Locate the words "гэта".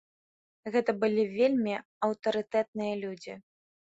0.75-0.95